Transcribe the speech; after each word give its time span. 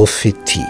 Prophetie. 0.00 0.64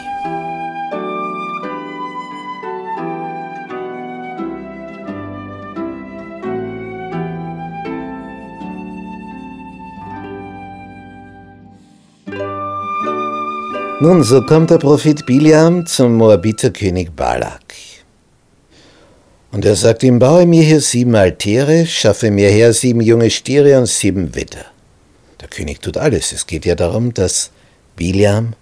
Nun, 14.01 14.25
so 14.25 14.43
kommt 14.43 14.71
der 14.71 14.79
Prophet 14.79 15.25
Biliam 15.25 15.87
zum 15.87 16.17
Moabiterkönig 16.17 17.13
Balak. 17.13 17.63
Und 19.53 19.65
er 19.65 19.77
sagt 19.77 20.03
ihm, 20.03 20.19
baue 20.19 20.45
mir 20.45 20.65
hier 20.65 20.81
sieben 20.81 21.15
Altäre, 21.15 21.87
schaffe 21.87 22.33
mir 22.33 22.49
her 22.49 22.73
sieben 22.73 23.01
junge 23.01 23.31
Stiere 23.31 23.79
und 23.79 23.87
sieben 23.87 24.35
Widder. 24.35 24.65
Der 25.41 25.47
König 25.47 25.81
tut 25.81 25.97
alles. 25.97 26.33
Es 26.33 26.49
geht 26.49 26.67
ja 26.67 26.75
darum, 26.75 27.15
dass 27.15 27.53
Biliam 27.95 28.55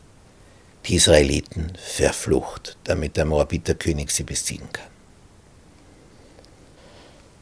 die 0.89 0.97
Israeliten 0.97 1.73
verflucht, 1.77 2.77
damit 2.85 3.17
der 3.17 3.27
Moabiterkönig 3.27 4.11
sie 4.11 4.25
besiegen 4.25 4.69
kann. 4.73 4.87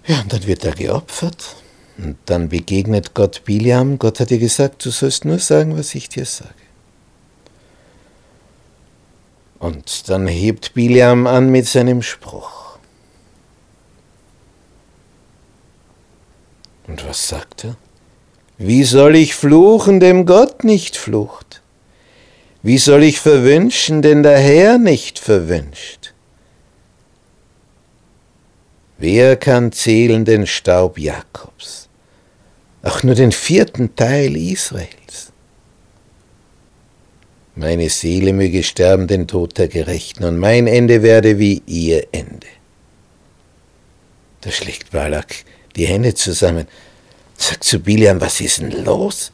Ja, 0.07 0.21
und 0.21 0.33
dann 0.33 0.47
wird 0.47 0.65
er 0.65 0.73
geopfert. 0.73 1.57
Und 1.99 2.19
dann 2.27 2.49
begegnet 2.49 3.15
Gott 3.15 3.45
Biliam. 3.45 3.99
Gott 3.99 4.21
hat 4.21 4.31
dir 4.31 4.39
gesagt, 4.39 4.85
du 4.85 4.91
sollst 4.91 5.25
nur 5.25 5.39
sagen, 5.39 5.79
was 5.79 5.95
ich 5.95 6.09
dir 6.09 6.27
sage. 6.27 6.51
Und 9.59 10.09
dann 10.11 10.27
hebt 10.27 10.75
Biliam 10.75 11.27
an 11.27 11.49
mit 11.51 11.67
seinem 11.67 12.03
Spruch. 12.03 12.79
Und 16.87 17.09
was 17.09 17.29
sagt 17.29 17.65
er? 17.65 17.77
Wie 18.59 18.85
soll 18.85 19.16
ich 19.16 19.35
fluchen, 19.35 19.99
dem 19.99 20.27
Gott 20.27 20.63
nicht 20.63 20.97
flucht? 20.97 21.63
Wie 22.67 22.79
soll 22.79 23.05
ich 23.05 23.21
verwünschen, 23.21 24.03
den 24.03 24.25
der 24.25 24.41
Herr 24.41 24.77
nicht 24.77 25.21
verwünscht? 25.21 26.13
Wer 28.99 29.37
kann 29.37 29.71
zählen 29.71 30.25
den 30.25 30.49
Staub 30.49 30.99
Jakobs, 30.99 31.89
auch 32.83 33.05
nur 33.05 33.15
den 33.15 33.31
vierten 33.31 33.95
Teil 33.95 34.35
Israels? 34.37 35.31
Meine 37.55 37.89
Seele 37.89 38.33
möge 38.33 38.65
sterben 38.65 39.07
den 39.07 39.29
Tod 39.29 39.57
der 39.59 39.69
Gerechten, 39.69 40.25
und 40.25 40.37
mein 40.37 40.67
Ende 40.67 41.05
werde 41.05 41.39
wie 41.39 41.63
ihr 41.67 42.09
Ende. 42.11 42.49
Da 44.41 44.51
schlägt 44.51 44.91
Balak 44.91 45.45
die 45.77 45.87
Hände 45.87 46.15
zusammen, 46.15 46.67
sagt 47.37 47.63
zu 47.63 47.79
Biliam, 47.79 48.21
was 48.21 48.41
ist 48.41 48.59
denn 48.59 48.85
los? 48.85 49.31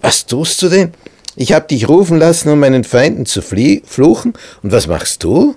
Was 0.00 0.24
tust 0.24 0.62
du 0.62 0.68
denn? 0.68 0.92
Ich 1.36 1.52
habe 1.52 1.68
dich 1.68 1.88
rufen 1.88 2.18
lassen, 2.18 2.48
um 2.48 2.58
meinen 2.58 2.82
Feinden 2.82 3.26
zu 3.26 3.42
fluchen, 3.42 4.32
und 4.62 4.72
was 4.72 4.86
machst 4.86 5.22
du? 5.22 5.54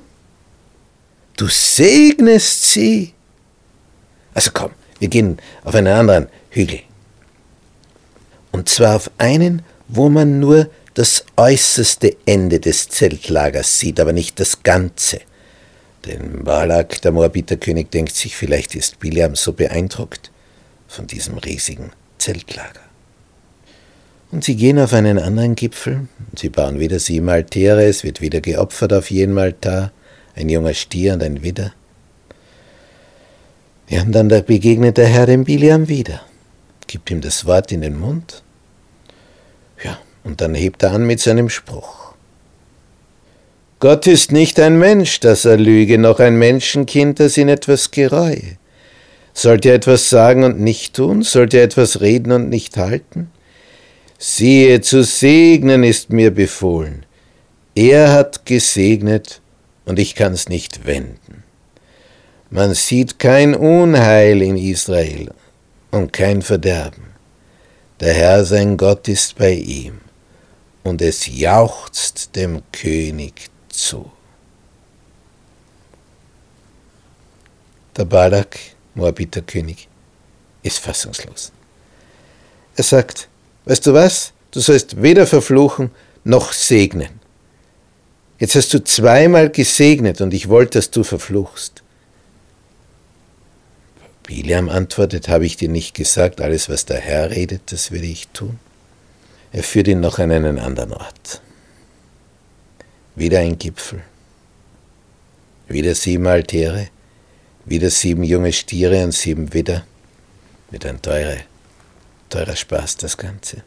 Du 1.37 1.47
segnest 1.47 2.65
sie. 2.65 3.13
Also 4.33 4.51
komm, 4.53 4.71
wir 4.99 5.07
gehen 5.07 5.37
auf 5.63 5.73
einen 5.73 5.87
anderen 5.87 6.27
Hügel. 6.49 6.81
Und 8.51 8.67
zwar 8.67 8.97
auf 8.97 9.09
einen, 9.17 9.61
wo 9.87 10.09
man 10.09 10.41
nur 10.41 10.69
das 10.95 11.23
äußerste 11.37 12.17
Ende 12.25 12.59
des 12.59 12.89
Zeltlagers 12.89 13.79
sieht, 13.79 14.01
aber 14.01 14.11
nicht 14.11 14.37
das 14.39 14.63
Ganze. 14.63 15.21
Denn 16.05 16.43
Balak, 16.43 17.01
der 17.01 17.13
Moabiterkönig, 17.13 17.87
denkt 17.89 18.15
sich, 18.15 18.35
vielleicht 18.35 18.75
ist 18.75 18.99
Biliam 18.99 19.35
so 19.35 19.53
beeindruckt 19.53 20.29
von 20.89 21.07
diesem 21.07 21.37
riesigen 21.37 21.91
Zeltlager. 22.17 22.88
Und 24.31 24.43
sie 24.43 24.55
gehen 24.55 24.79
auf 24.79 24.93
einen 24.93 25.17
anderen 25.17 25.55
Gipfel, 25.55 26.07
sie 26.35 26.49
bauen 26.49 26.79
wieder 26.79 26.99
sieben 26.99 27.29
Altäre, 27.29 27.85
es 27.85 28.03
wird 28.03 28.21
wieder 28.21 28.41
geopfert 28.41 28.93
auf 28.93 29.09
jedem 29.09 29.37
Altar, 29.37 29.91
ein 30.35 30.49
junger 30.49 30.73
Stier 30.73 31.13
und 31.13 31.23
ein 31.23 31.41
Widder. 31.41 31.73
Ja, 33.87 34.03
und 34.03 34.11
dann 34.11 34.27
begegnet 34.27 34.97
der 34.97 35.07
Herr 35.07 35.25
dem 35.25 35.45
Biliam 35.45 35.87
wieder, 35.87 36.21
gibt 36.85 37.09
ihm 37.09 37.21
das 37.21 37.45
Wort 37.45 37.71
in 37.71 37.81
den 37.81 37.99
Mund, 37.99 38.43
und 40.23 40.41
dann 40.41 40.53
hebt 40.53 40.83
er 40.83 40.91
an 40.91 41.05
mit 41.05 41.19
seinem 41.19 41.49
Spruch. 41.49 42.13
Gott 43.79 44.07
ist 44.07 44.31
nicht 44.31 44.59
ein 44.59 44.77
Mensch, 44.77 45.19
dass 45.21 45.45
er 45.45 45.57
lüge, 45.57 45.97
noch 45.97 46.19
ein 46.19 46.37
Menschenkind, 46.37 47.19
das 47.19 47.37
ihn 47.37 47.49
etwas 47.49 47.91
gereue. 47.91 48.57
Sollt 49.33 49.65
er 49.65 49.75
etwas 49.75 50.09
sagen 50.09 50.43
und 50.43 50.59
nicht 50.59 50.95
tun? 50.95 51.23
Sollt 51.23 51.53
er 51.53 51.63
etwas 51.63 52.01
reden 52.01 52.33
und 52.33 52.49
nicht 52.49 52.75
halten? 52.75 53.31
Siehe, 54.21 54.81
zu 54.81 55.01
segnen 55.05 55.85
ist 55.85 56.09
mir 56.09 56.29
befohlen. 56.29 57.05
Er 57.73 58.11
hat 58.11 58.45
gesegnet 58.45 59.39
und 59.85 59.97
ich 59.97 60.13
kann's 60.13 60.49
nicht 60.49 60.85
wenden. 60.85 61.45
Man 62.49 62.73
sieht 62.73 63.17
kein 63.17 63.55
Unheil 63.55 64.41
in 64.41 64.57
Israel 64.57 65.33
und 65.91 66.11
kein 66.11 66.41
Verderben. 66.41 67.13
Der 68.01 68.13
Herr 68.13 68.43
sein 68.43 68.75
Gott 68.75 69.07
ist 69.07 69.37
bei 69.37 69.53
ihm 69.53 70.01
und 70.83 71.01
es 71.01 71.25
jauchzt 71.25 72.35
dem 72.35 72.61
König 72.73 73.49
zu. 73.69 74.11
Der 77.95 78.03
Balak, 78.03 78.59
Moabiter 78.95 79.41
König, 79.43 79.87
ist 80.61 80.79
fassungslos. 80.79 81.53
Er 82.75 82.83
sagt, 82.83 83.29
weißt 83.69 83.85
du 83.85 83.93
was, 83.93 84.33
du 84.49 84.59
sollst 84.61 85.01
weder 85.01 85.27
verfluchen 85.27 85.91
noch 86.23 86.53
segnen. 86.53 87.19
Jetzt 88.39 88.55
hast 88.55 88.73
du 88.73 88.83
zweimal 88.83 89.49
gesegnet 89.51 90.21
und 90.21 90.33
ich 90.33 90.49
wollte, 90.49 90.79
dass 90.79 90.89
du 90.89 91.03
verfluchst. 91.03 91.83
Biliam 94.23 94.69
antwortet, 94.69 95.29
habe 95.29 95.45
ich 95.45 95.55
dir 95.55 95.69
nicht 95.69 95.93
gesagt, 95.93 96.41
alles 96.41 96.67
was 96.67 96.85
der 96.85 96.99
Herr 96.99 97.29
redet, 97.29 97.71
das 97.71 97.91
würde 97.91 98.07
ich 98.07 98.27
tun. 98.29 98.59
Er 99.51 99.63
führt 99.63 99.87
ihn 99.87 99.99
noch 99.99 100.17
an 100.17 100.31
einen 100.31 100.57
anderen 100.57 100.93
Ort. 100.93 101.41
Wieder 103.15 103.39
ein 103.39 103.57
Gipfel, 103.59 104.01
wieder 105.67 105.93
sieben 105.93 106.25
Altäre, 106.25 106.87
wieder 107.65 107.89
sieben 107.91 108.23
junge 108.23 108.53
Stiere 108.53 109.03
und 109.03 109.11
sieben 109.11 109.53
Widder. 109.53 109.85
Wird 110.71 110.85
ein 110.85 111.01
teurer, 111.01 111.37
teurer 112.29 112.55
Spaß 112.55 112.97
das 112.97 113.17
Ganze. 113.17 113.63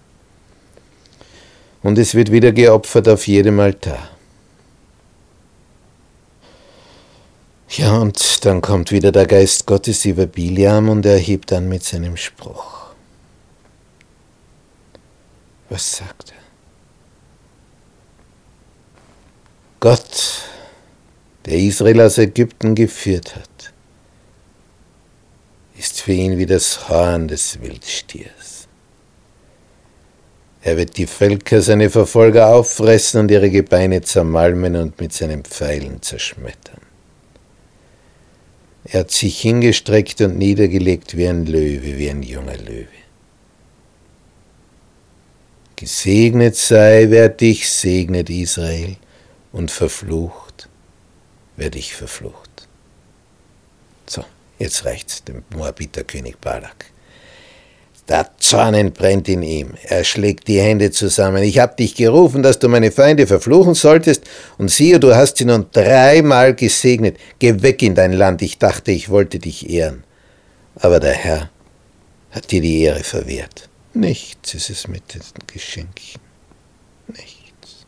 Und 1.83 1.99
es 1.99 2.15
wird 2.15 2.31
wieder 2.31 2.53
geopfert 2.53 3.09
auf 3.09 3.27
jedem 3.27 3.59
Altar. 3.61 4.11
Ja, 7.69 7.97
und 7.97 8.45
dann 8.45 8.61
kommt 8.61 8.93
wieder 8.93 9.13
der 9.13 9.27
Geist 9.27 9.67
Gottes 9.67 10.05
über 10.05 10.27
Biliam 10.27 10.91
und 10.91 11.07
er 11.07 11.17
hebt 11.17 11.53
dann 11.53 11.69
mit 11.69 11.83
seinem 11.83 12.17
Spruch. 12.19 12.83
Was 15.71 15.97
sagt 15.97 16.33
er? 16.33 16.43
Gott, 19.81 20.43
der 21.47 21.55
Israel 21.59 22.03
aus 22.03 22.19
Ägypten 22.19 22.75
geführt 22.75 23.35
hat, 23.35 23.72
ist 25.83 26.01
für 26.01 26.13
ihn 26.13 26.39
wie 26.39 26.47
das 26.47 26.89
Horn 26.89 27.27
des 27.27 27.61
Wildstiers. 27.61 28.69
Er 30.63 30.77
wird 30.77 30.97
die 30.97 31.09
Völker, 31.09 31.61
seine 31.61 31.91
Verfolger 31.91 32.55
auffressen 32.55 33.19
und 33.19 33.31
ihre 33.33 33.51
Gebeine 33.51 34.01
zermalmen 34.01 34.77
und 34.77 35.01
mit 35.01 35.13
seinen 35.13 35.43
Pfeilen 35.43 36.01
zerschmettern. 36.01 36.81
Er 38.85 39.01
hat 39.01 39.11
sich 39.11 39.41
hingestreckt 39.41 40.21
und 40.21 40.39
niedergelegt 40.39 41.17
wie 41.17 41.27
ein 41.27 41.47
Löwe, 41.47 41.99
wie 41.99 42.11
ein 42.11 42.23
junger 42.23 42.59
Löwe. 42.59 42.87
Gesegnet 45.75 46.55
sei, 46.55 47.07
wer 47.09 47.29
dich 47.29 47.69
segnet, 47.69 48.31
Israel, 48.31 48.97
und 49.51 49.73
verflucht, 49.73 50.69
wer 51.57 51.71
dich 51.71 51.93
verflucht. 51.97 52.69
So, 54.07 54.25
jetzt 54.63 54.85
reicht's 54.85 55.25
dem 55.25 55.43
Moabiter 55.55 56.05
König 56.05 56.41
Balak. 56.41 56.87
Der 58.09 58.31
Zorn 58.39 58.93
brennt 58.93 59.29
in 59.29 59.43
ihm. 59.43 59.75
Er 59.85 60.03
schlägt 60.05 60.49
die 60.49 60.61
Hände 60.61 60.91
zusammen. 60.91 61.43
Ich 61.45 61.59
habe 61.59 61.77
dich 61.77 61.95
gerufen, 61.95 62.43
dass 62.43 62.59
du 62.59 62.69
meine 62.69 62.91
Feinde 62.91 63.27
verfluchen 63.27 63.75
solltest, 63.75 64.25
und 64.59 64.71
siehe, 64.71 64.99
du 64.99 65.15
hast 65.15 65.37
sie 65.37 65.45
nun 65.45 65.67
dreimal 65.73 66.55
gesegnet. 66.55 67.17
Geh 67.39 67.63
weg 67.63 67.83
in 67.83 67.95
dein 67.95 68.13
Land. 68.13 68.43
Ich 68.43 68.59
dachte, 68.59 68.91
ich 68.91 69.09
wollte 69.09 69.39
dich 69.39 69.71
ehren. 69.71 70.05
Aber 70.75 70.99
der 70.99 71.13
Herr 71.13 71.51
hat 72.33 72.51
dir 72.51 72.61
die 72.61 72.83
Ehre 72.83 73.05
verwehrt. 73.05 73.69
Nichts 73.95 74.55
ist 74.55 74.71
es 74.71 74.89
mit 74.89 75.15
den 75.15 75.23
Geschenken. 75.47 76.21
Nichts. 77.07 77.87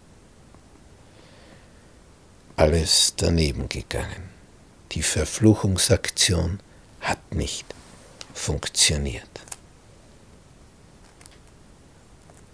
Alles 2.57 3.15
daneben 3.17 3.69
gegangen. 3.69 4.31
Die 4.93 5.03
Verfluchungsaktion 5.03 6.61
hat 7.05 7.35
nicht 7.35 7.67
funktioniert. 8.33 9.29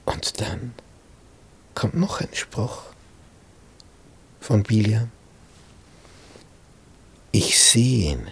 Und 0.05 0.41
dann 0.41 0.75
kommt 1.75 1.95
noch 1.95 2.21
ein 2.21 2.35
Spruch. 2.35 2.83
von 4.41 4.63
Biliam? 4.63 5.11
Ich 7.31 7.61
sehe 7.61 8.13
ihn, 8.13 8.31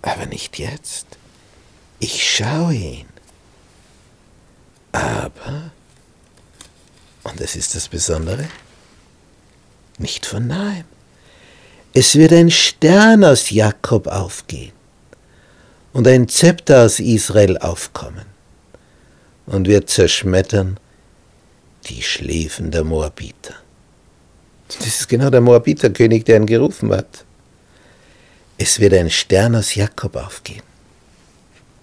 aber 0.00 0.26
nicht 0.26 0.58
jetzt. 0.58 1.06
Ich 1.98 2.36
schaue 2.36 2.74
ihn. 2.74 3.08
Aber, 4.92 5.72
und 7.24 7.40
das 7.40 7.56
ist 7.56 7.74
das 7.74 7.88
Besondere, 7.88 8.48
nicht 9.98 10.24
von 10.24 10.46
nahem. 10.46 10.84
Es 11.92 12.14
wird 12.14 12.32
ein 12.32 12.50
Stern 12.50 13.24
aus 13.24 13.50
Jakob 13.50 14.06
aufgehen 14.06 14.75
und 15.96 16.06
ein 16.06 16.28
Zepter 16.28 16.84
aus 16.84 17.00
Israel 17.00 17.56
aufkommen 17.56 18.26
und 19.46 19.66
wird 19.66 19.88
zerschmettern 19.88 20.78
die 21.86 22.02
Schläfen 22.02 22.70
der 22.70 22.84
Moabiter. 22.84 23.54
Das 24.68 24.86
ist 24.86 25.08
genau 25.08 25.30
der 25.30 25.40
Moabiterkönig, 25.40 26.24
der 26.24 26.36
ihn 26.36 26.44
gerufen 26.44 26.92
hat. 26.92 27.24
Es 28.58 28.78
wird 28.78 28.92
ein 28.92 29.08
Stern 29.08 29.56
aus 29.56 29.74
Jakob 29.74 30.16
aufgehen. 30.16 30.64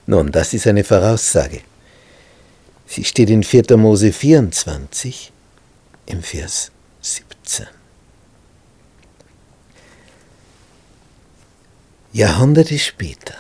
Nun, 0.06 0.32
das 0.32 0.54
ist 0.54 0.68
eine 0.68 0.84
Voraussage. 0.84 1.62
Sie 2.86 3.06
steht 3.06 3.32
in 3.32 3.42
4. 3.42 3.76
Mose 3.78 4.14
24 4.14 5.32
im 6.06 6.22
Vers 6.22 6.70
17. 7.02 7.66
Jahrhunderte 12.12 12.78
später, 12.78 13.34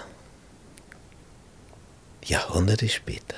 Jahrhunderte 2.25 2.89
später, 2.89 3.35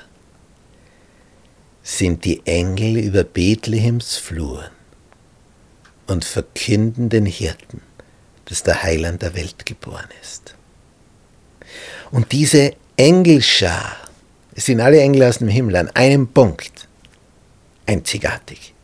sind 1.82 2.24
die 2.24 2.44
Engel 2.46 2.96
über 2.98 3.24
Bethlehems 3.24 4.16
Fluren 4.16 4.70
und 6.06 6.24
verkünden 6.24 7.08
den 7.08 7.26
Hirten, 7.26 7.80
dass 8.46 8.62
der 8.62 8.82
Heiland 8.82 9.22
der 9.22 9.34
Welt 9.34 9.66
geboren 9.66 10.08
ist. 10.22 10.54
Und 12.10 12.32
diese 12.32 12.74
Engelschar, 12.96 13.96
es 14.54 14.66
sind 14.66 14.80
alle 14.80 15.00
Engel 15.00 15.24
aus 15.24 15.38
dem 15.38 15.48
Himmel 15.48 15.76
an 15.76 15.90
einem 15.90 16.28
Punkt, 16.28 16.88
einzigartig 17.86 18.74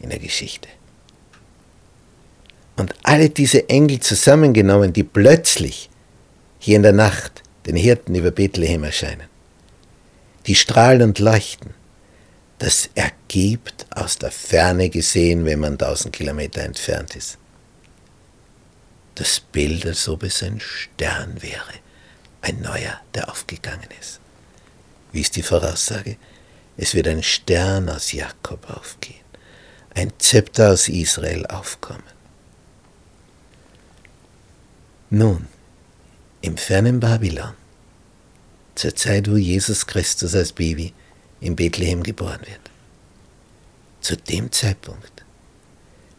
in 0.00 0.10
der 0.10 0.18
Geschichte. 0.18 0.68
Und 2.76 2.94
alle 3.02 3.28
diese 3.28 3.68
Engel 3.68 4.00
zusammengenommen, 4.00 4.92
die 4.92 5.04
plötzlich 5.04 5.90
hier 6.58 6.76
in 6.76 6.82
der 6.82 6.92
Nacht 6.92 7.42
den 7.66 7.76
Hirten 7.76 8.14
über 8.14 8.30
Bethlehem 8.30 8.84
erscheinen. 8.84 9.31
Die 10.46 10.54
strahlen 10.54 11.02
und 11.02 11.18
leuchten. 11.18 11.74
Das 12.58 12.90
ergibt 12.94 13.86
aus 13.90 14.18
der 14.18 14.30
Ferne 14.30 14.88
gesehen, 14.88 15.44
wenn 15.44 15.60
man 15.60 15.78
tausend 15.78 16.12
Kilometer 16.12 16.62
entfernt 16.62 17.16
ist. 17.16 17.38
Das 19.14 19.40
Bild, 19.40 19.84
als 19.84 20.08
ob 20.08 20.22
es 20.22 20.42
ein 20.42 20.60
Stern 20.60 21.42
wäre, 21.42 21.74
ein 22.40 22.60
neuer, 22.60 23.00
der 23.14 23.30
aufgegangen 23.30 23.88
ist. 24.00 24.20
Wie 25.12 25.20
ist 25.20 25.36
die 25.36 25.42
Voraussage? 25.42 26.16
Es 26.76 26.94
wird 26.94 27.06
ein 27.08 27.22
Stern 27.22 27.88
aus 27.88 28.12
Jakob 28.12 28.68
aufgehen, 28.70 29.24
ein 29.94 30.12
Zepter 30.18 30.72
aus 30.72 30.88
Israel 30.88 31.46
aufkommen. 31.46 32.02
Nun, 35.10 35.46
im 36.40 36.56
fernen 36.56 36.98
Babylon, 36.98 37.54
zur 38.74 38.94
Zeit, 38.94 39.30
wo 39.30 39.36
Jesus 39.36 39.86
Christus 39.86 40.34
als 40.34 40.52
Baby 40.52 40.92
in 41.40 41.56
Bethlehem 41.56 42.02
geboren 42.02 42.40
wird. 42.40 42.70
Zu 44.00 44.16
dem 44.16 44.50
Zeitpunkt 44.50 45.24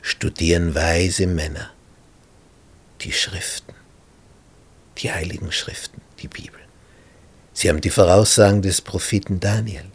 studieren 0.02 0.76
weise 0.76 1.28
Männer 1.28 1.72
die 3.02 3.12
Schriften, 3.12 3.74
die 4.98 5.12
heiligen 5.12 5.52
Schriften, 5.52 6.02
die 6.20 6.28
Bibel. 6.28 6.60
Sie 7.54 7.70
haben 7.70 7.82
die 7.82 7.90
Voraussagen 7.90 8.62
des 8.62 8.82
Propheten 8.82 9.40
Daniel, 9.40 9.86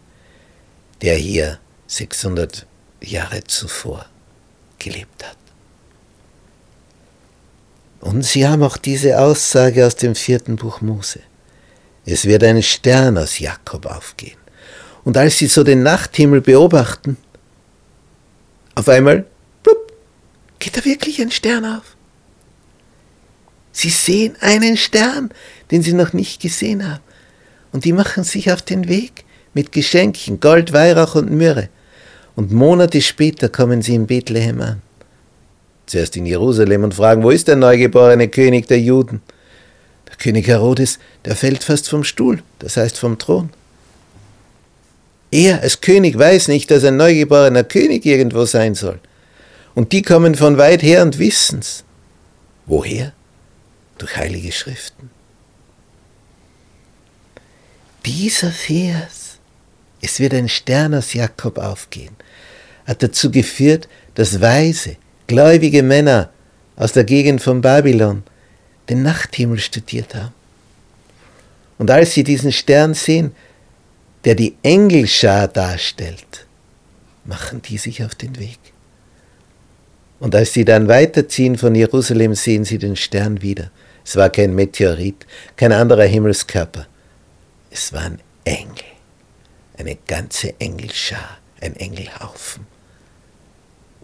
der 1.02 1.16
hier 1.16 1.58
600 1.86 2.66
Jahre 3.00 3.44
zuvor 3.44 4.06
gelebt 4.78 5.24
hat. 5.24 5.36
Und 8.00 8.22
sie 8.22 8.46
haben 8.46 8.62
auch 8.62 8.76
diese 8.76 9.18
Aussage 9.18 9.86
aus 9.86 9.96
dem 9.96 10.14
vierten 10.14 10.56
Buch 10.56 10.80
Mose. 10.80 11.20
Es 12.10 12.24
wird 12.24 12.42
ein 12.42 12.62
Stern 12.62 13.18
aus 13.18 13.38
Jakob 13.38 13.86
aufgehen. 13.86 14.38
Und 15.04 15.16
als 15.16 15.38
sie 15.38 15.46
so 15.46 15.62
den 15.62 15.82
Nachthimmel 15.82 16.40
beobachten, 16.40 17.16
auf 18.74 18.88
einmal, 18.88 19.26
blub, 19.62 19.92
geht 20.58 20.76
da 20.76 20.84
wirklich 20.84 21.20
ein 21.20 21.30
Stern 21.30 21.64
auf. 21.64 21.96
Sie 23.72 23.90
sehen 23.90 24.36
einen 24.40 24.76
Stern, 24.76 25.30
den 25.70 25.82
sie 25.82 25.92
noch 25.92 26.12
nicht 26.12 26.40
gesehen 26.40 26.90
haben. 26.90 27.02
Und 27.72 27.84
die 27.84 27.92
machen 27.92 28.24
sich 28.24 28.50
auf 28.52 28.62
den 28.62 28.88
Weg 28.88 29.24
mit 29.52 29.72
Geschenken, 29.72 30.40
Gold, 30.40 30.72
Weihrauch 30.72 31.14
und 31.14 31.30
Myrrhe. 31.30 31.68
Und 32.36 32.52
Monate 32.52 33.02
später 33.02 33.48
kommen 33.48 33.82
sie 33.82 33.94
in 33.94 34.06
Bethlehem 34.06 34.60
an 34.62 34.82
zuerst 35.88 36.16
in 36.16 36.26
Jerusalem 36.26 36.84
und 36.84 36.94
fragen, 36.94 37.22
wo 37.22 37.30
ist 37.30 37.48
der 37.48 37.56
neugeborene 37.56 38.28
König 38.28 38.66
der 38.68 38.80
Juden? 38.80 39.22
König 40.18 40.46
Herodes, 40.48 40.98
der 41.24 41.36
fällt 41.36 41.64
fast 41.64 41.88
vom 41.88 42.04
Stuhl, 42.04 42.42
das 42.58 42.76
heißt 42.76 42.98
vom 42.98 43.18
Thron. 43.18 43.50
Er 45.30 45.62
als 45.62 45.80
König 45.80 46.18
weiß 46.18 46.48
nicht, 46.48 46.70
dass 46.70 46.84
ein 46.84 46.96
neugeborener 46.96 47.64
König 47.64 48.06
irgendwo 48.06 48.44
sein 48.44 48.74
soll. 48.74 48.98
Und 49.74 49.92
die 49.92 50.02
kommen 50.02 50.34
von 50.34 50.58
weit 50.58 50.82
her 50.82 51.02
und 51.02 51.18
wissen's. 51.18 51.84
Woher? 52.66 53.12
Durch 53.98 54.16
heilige 54.16 54.52
Schriften. 54.52 55.10
Dieser 58.06 58.50
Vers, 58.50 59.38
es 60.00 60.18
wird 60.18 60.32
ein 60.34 60.48
Stern 60.48 60.94
aus 60.94 61.12
Jakob 61.12 61.58
aufgehen, 61.58 62.16
hat 62.86 63.02
dazu 63.02 63.30
geführt, 63.30 63.88
dass 64.14 64.40
Weise, 64.40 64.96
gläubige 65.26 65.82
Männer 65.82 66.30
aus 66.76 66.92
der 66.92 67.04
Gegend 67.04 67.42
von 67.42 67.60
Babylon 67.60 68.22
den 68.88 69.02
Nachthimmel 69.02 69.58
studiert 69.58 70.14
haben. 70.14 70.34
Und 71.78 71.90
als 71.90 72.12
sie 72.12 72.24
diesen 72.24 72.52
Stern 72.52 72.94
sehen, 72.94 73.32
der 74.24 74.34
die 74.34 74.56
Engelschar 74.62 75.48
darstellt, 75.48 76.46
machen 77.24 77.62
die 77.62 77.78
sich 77.78 78.02
auf 78.04 78.14
den 78.14 78.38
Weg. 78.38 78.58
Und 80.18 80.34
als 80.34 80.52
sie 80.52 80.64
dann 80.64 80.88
weiterziehen 80.88 81.56
von 81.56 81.74
Jerusalem, 81.74 82.34
sehen 82.34 82.64
sie 82.64 82.78
den 82.78 82.96
Stern 82.96 83.40
wieder. 83.42 83.70
Es 84.04 84.16
war 84.16 84.30
kein 84.30 84.54
Meteorit, 84.54 85.26
kein 85.56 85.72
anderer 85.72 86.04
Himmelskörper. 86.04 86.86
Es 87.70 87.92
waren 87.92 88.18
Engel, 88.44 88.84
eine 89.76 89.96
ganze 90.06 90.58
Engelschar, 90.58 91.38
ein 91.60 91.76
Engelhaufen 91.76 92.66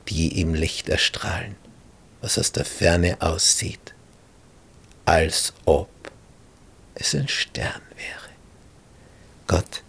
die 0.08 0.40
im 0.40 0.54
Licht 0.54 0.88
erstrahlen, 0.88 1.56
was 2.20 2.38
aus 2.38 2.52
der 2.52 2.64
Ferne 2.64 3.20
aussieht, 3.20 3.93
als 5.04 5.52
ob 5.64 5.88
es 6.94 7.14
ein 7.14 7.28
Stern 7.28 7.82
wäre. 7.96 8.30
Gott 9.46 9.82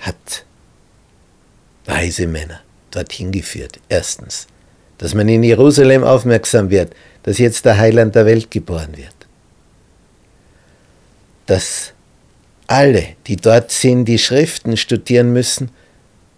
hat 0.00 0.44
weise 1.86 2.26
Männer 2.26 2.60
dorthin 2.90 3.32
geführt. 3.32 3.80
Erstens, 3.88 4.46
dass 4.98 5.14
man 5.14 5.28
in 5.28 5.42
Jerusalem 5.42 6.04
aufmerksam 6.04 6.70
wird, 6.70 6.94
dass 7.22 7.38
jetzt 7.38 7.64
der 7.64 7.78
Heiland 7.78 8.14
der 8.14 8.26
Welt 8.26 8.50
geboren 8.50 8.96
wird. 8.96 9.14
Dass 11.46 11.92
alle, 12.66 13.16
die 13.26 13.36
dort 13.36 13.70
sind, 13.70 14.06
die 14.06 14.18
Schriften 14.18 14.76
studieren 14.76 15.32
müssen, 15.32 15.70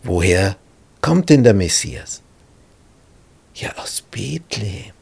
woher 0.02 0.56
kommt 1.00 1.30
denn 1.30 1.44
der 1.44 1.54
Messias? 1.54 2.22
Ja, 3.54 3.72
aus 3.76 4.02
Bethlehem. 4.10 4.95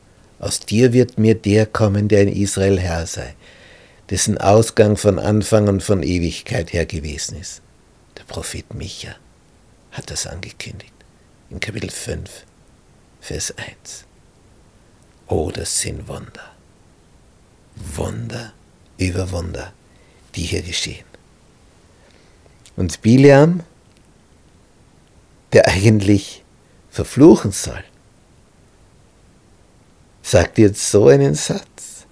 Aus 0.44 0.60
dir 0.60 0.92
wird 0.92 1.16
mir 1.16 1.34
der 1.34 1.64
kommen, 1.64 2.06
der 2.06 2.20
in 2.20 2.28
Israel 2.28 2.78
Herr 2.78 3.06
sei, 3.06 3.34
dessen 4.10 4.36
Ausgang 4.36 4.98
von 4.98 5.18
Anfang 5.18 5.68
und 5.68 5.82
von 5.82 6.02
Ewigkeit 6.02 6.74
her 6.74 6.84
gewesen 6.84 7.40
ist. 7.40 7.62
Der 8.18 8.24
Prophet 8.24 8.74
Micha 8.74 9.16
hat 9.92 10.10
das 10.10 10.26
angekündigt. 10.26 10.92
In 11.48 11.60
Kapitel 11.60 11.88
5, 11.88 12.44
Vers 13.22 13.54
1. 13.56 14.04
Oh, 15.28 15.50
das 15.50 15.80
sind 15.80 16.06
Wunder. 16.08 16.52
Wunder 17.94 18.52
über 18.98 19.30
Wunder, 19.30 19.72
die 20.34 20.42
hier 20.42 20.60
geschehen. 20.60 21.06
Und 22.76 23.00
Bileam 23.00 23.62
der 25.54 25.68
eigentlich 25.68 26.44
verfluchen 26.90 27.52
soll, 27.52 27.82
sagt 30.24 30.56
jetzt 30.58 30.90
so 30.90 31.08
einen 31.08 31.34
Satz. 31.34 32.06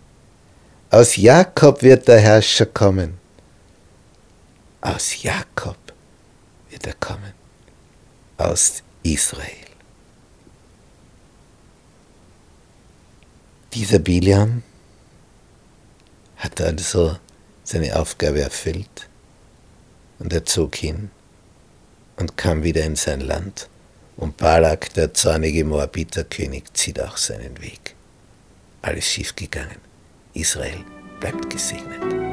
Aus 0.90 1.16
Jakob 1.16 1.82
wird 1.82 2.06
der 2.06 2.20
Herrscher 2.20 2.66
kommen. 2.66 3.18
Aus 4.82 5.22
Jakob 5.22 5.78
wird 6.68 6.86
er 6.86 6.94
kommen. 6.94 7.32
Aus 8.36 8.82
Israel. 9.02 9.66
Dieser 13.72 13.98
Biliam 13.98 14.62
hat 16.36 16.60
also 16.60 17.16
seine 17.64 17.96
Aufgabe 17.96 18.42
erfüllt 18.42 19.08
und 20.18 20.32
er 20.34 20.44
zog 20.44 20.76
hin 20.76 21.10
und 22.16 22.36
kam 22.36 22.62
wieder 22.62 22.84
in 22.84 22.96
sein 22.96 23.22
Land. 23.22 23.68
Und 24.18 24.36
Balak, 24.36 24.92
der 24.92 25.14
zornige 25.14 25.64
Moabiterkönig, 25.64 26.64
zieht 26.74 27.00
auch 27.00 27.16
seinen 27.16 27.58
Weg. 27.62 27.96
Alles 28.82 29.06
schiefgegangen. 29.06 29.78
Israel 30.34 30.84
bleibt 31.20 31.48
gesegnet. 31.48 32.31